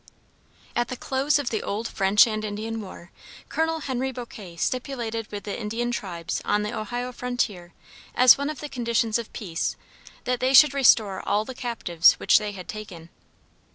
At 0.75 0.87
the 0.87 0.97
close 0.97 1.37
of 1.37 1.51
the 1.51 1.61
old 1.61 1.87
French 1.87 2.25
and 2.25 2.43
Indian 2.43 2.81
War, 2.81 3.11
Colonel 3.49 3.81
Henry 3.81 4.11
Bouquet 4.11 4.55
stipulated 4.55 5.31
with 5.31 5.43
the 5.43 5.61
Indian 5.61 5.91
tribes 5.91 6.41
on 6.43 6.63
the 6.63 6.73
Ohio 6.75 7.11
frontier 7.11 7.75
as 8.15 8.35
one 8.35 8.49
of 8.49 8.61
the 8.61 8.67
conditions 8.67 9.19
of 9.19 9.31
peace 9.31 9.75
that 10.23 10.39
they 10.39 10.55
should 10.55 10.73
restore 10.73 11.21
all 11.21 11.45
the 11.45 11.53
captives 11.53 12.13
which 12.13 12.39
they 12.39 12.51
had 12.53 12.67
taken. 12.67 13.09